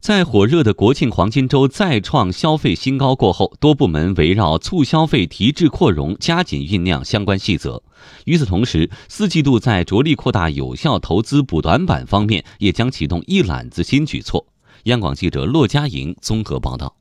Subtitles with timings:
[0.00, 7.82] 在火热的国庆黄金周再创消费新高过后，多部门围绕促消费、提质扩容，加紧酝酿相关细则。
[8.24, 14.46] 与此同时，四季度在着力扩大有效投资补短板方面，也将启动一揽子新举措。
[14.84, 16.99] 央广记者骆佳莹综合报道。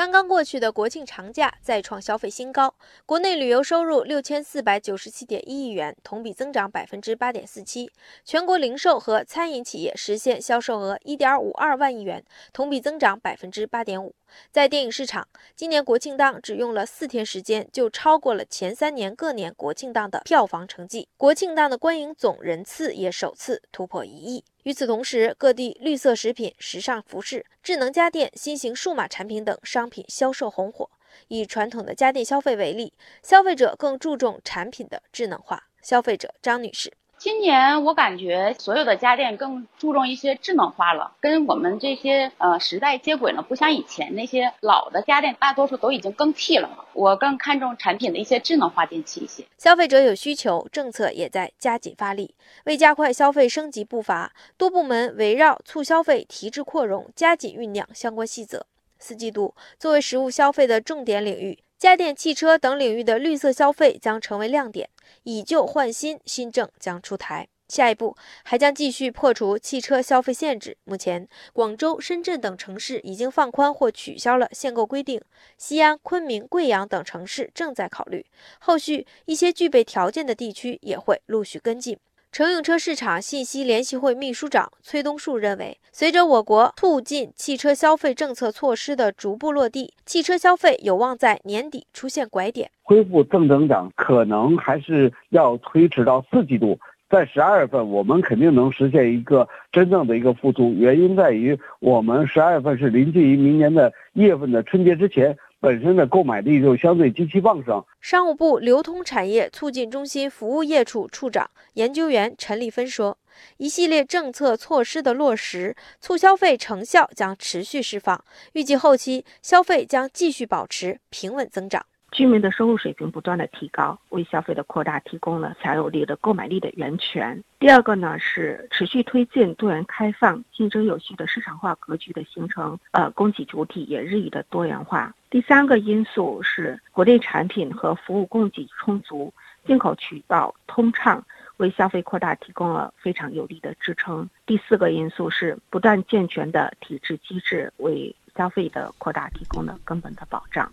[0.00, 2.74] 刚刚过去的国庆长假再创消费新高，
[3.04, 7.92] 国内旅游收入六千四百九十七点一亿元，同比增长百分之八点四七。
[8.24, 14.14] 全国零售和餐饮企业实现销售额一点五二万亿元，同比增长百分之八点五。
[14.50, 21.10] 在电影市场，今年国庆档只用了四天时间，就超过了前三年各年国庆档的票房成绩。
[21.18, 24.42] 国庆档的观影总人次也首次突破一亿。
[24.64, 30.90] 与此同时，各地绿色食品、时尚服饰、智能家电、新型数码产品等商品销售红火。
[31.28, 35.64] 以传统的家电消费为例，消费者更注重产品的智能化。
[35.82, 36.92] 消费者张女士。
[37.20, 46.86] 今年我感觉所有的家电更注重一些智能化了，跟我们这些呃时代接轨了，不像以前那些老的家电，大多数都已经更替了。
[46.94, 49.44] 我更看重产品的一些智能化电器一些。
[49.58, 52.34] 消费者有需求，政策也在加紧发力。
[52.64, 58.64] 为加快消费升级步伐，多部门围绕促消费、提质扩容，加紧酝酿相关细则。
[58.98, 61.58] 四季度作为实物消费的重点领域。
[61.80, 64.90] 家电、汽车等领域的绿色消费将成为亮点，
[65.22, 67.48] 以旧换新新政将出台。
[67.68, 68.14] 下一步
[68.44, 70.76] 还将继续破除汽车消费限制。
[70.84, 75.22] 目前，广州、深圳等城市已经放宽或取消了限购规定，
[75.56, 78.26] 西安、昆明、贵阳等城市正在考虑，
[78.58, 81.98] 后续一些具备条件的地区也会陆续跟进。
[82.32, 96.78] 乘用车市场信息联席会秘书长崔东树认为，随着我国促进汽车消费政策措施的逐步落地，汽车消费有望在年底出现拐点，恢复正增长可能还是要推迟到四季度。
[97.10, 105.36] 在十二月份，我们肯定能实现一个真正的一个复苏，原因在于我们十二月份是临近于明年的一月份的春节之前。
[105.60, 107.84] 本身的购买力就相对极其旺盛。
[108.00, 113.18] 商务部流通产业促进中心服务业处处长研究员陈立芬说
[113.58, 127.42] ：“一系列政策措施的落实，促消费成效将持续释放，预计后期消费将继续保持平稳增长。”居民的收入水平不断的提高，为消费的扩大提供了强有力的购买力的源泉。
[127.58, 135.14] 第二个呢是持续推进多元开放、竞争有序的市场化格局的形成，呃，供给主体也日益的多元化。
[135.30, 139.32] 第三个因素是国内产品和服务供给充足，
[139.64, 141.24] 进口渠道通畅，
[141.58, 144.28] 为消费扩大提供了非常有力的支撑。
[144.46, 150.68] 第四个因素是不断健全的体制机制，为消费的扩大提供了根本的保障。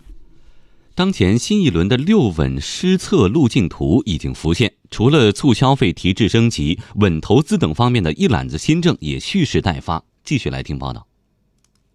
[0.98, 10.02] 当前新一轮的六稳施策路径图已经浮现，除了促消费、提质升级、稳投资等方面的一揽子新政也蓄势待发。
[10.24, 11.06] 继续来听报道。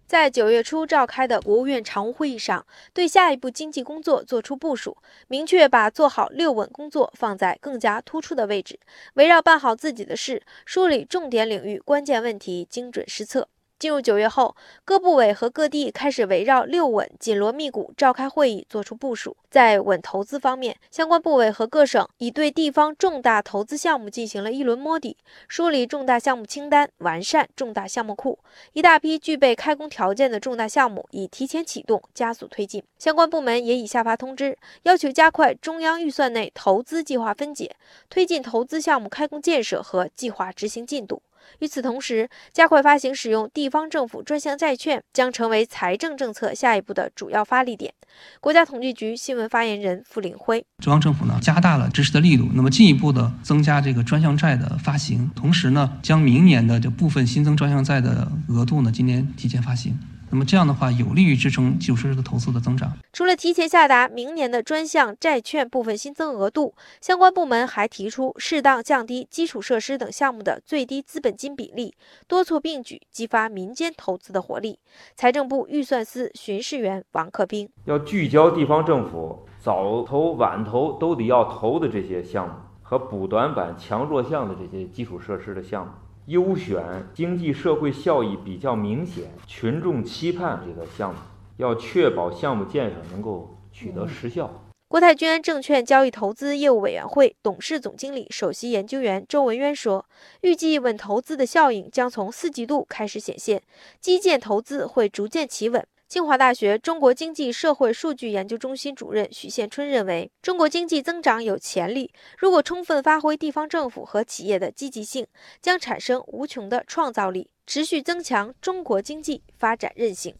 [0.06, 2.64] 在九月初召开的国务院常务会议上，
[2.94, 4.96] 对下一步经济工作作出部署，
[5.28, 8.80] 明确把做好六稳工作放在更加突出的位置，
[9.16, 13.48] 围绕办好自己的事，梳理重点领域关键问题，精准施策。
[13.78, 19.36] 进入九月后，各部委和各地开始围绕六稳紧锣密鼓召开会议，作出部署。
[19.50, 25.16] 在稳投资方面，相关部委和各省已对地方重大投资项目进行了一轮摸底，
[25.48, 28.38] 梳理重大项目清单，完善重大项目库。
[28.72, 32.82] 一大批具备开工条件的重大项目已提前启动，加速推进。
[32.98, 37.76] 相关部门也已下发通知，要求加快中央预算内投资计划分解，
[38.08, 41.22] 推进投资项目开工建设和计划执行进度。
[41.60, 47.92] 与此同时，加快发行使用地方政府专项债券将成为财政政策下一步的主要发力点。
[48.40, 59.98] 国家统计局新闻发言人付林辉：中央政府呢加大了支持的力度，那么进一步的增加这个专项债的发行，同时呢将明年的这部分新增专项债的额度呢今年提前发行。
[60.30, 62.90] 那么这样的话，有利于支撑基础设施的投资的增长。
[63.12, 71.94] 除了提前下达明年的专项债券部分新增额度，相关部门还提出适当降低基础设施等项目的最低资本金比例，
[72.26, 74.80] 多措并举，激发民间投资的活力。
[75.14, 85.92] 财政部预算司巡视员王克兵要聚焦地方政府早投晚投都得要投的这些项目和补短板、强弱项的这些基础设施的项目。
[86.26, 86.82] 优选
[87.12, 91.20] 经济社会效益比较明显、群众期盼这个项目，
[91.58, 94.50] 要确保项目建设能够取得实效。
[94.88, 100.06] 国泰君安证券交易投资业务委员会董事总经理、首席研究员周文渊说
[100.42, 103.60] ：“预计稳投资的效应将从四季度开始显现，
[104.00, 115.26] 基建投资会逐渐企稳。”清华大学中国经济社会数据研究中心主任许宪春认为，中国经济增长有潜力，如果充分发挥地方政府和企业的积极性，
[115.60, 117.50] 将产生无穷的创造力。
[117.66, 120.34] 持续增强中国经济发展韧性。